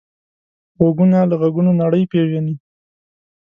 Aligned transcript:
غوږونه 0.79 1.19
له 1.29 1.35
غږونو 1.41 1.71
نړۍ 1.81 2.03
پېژني 2.11 2.53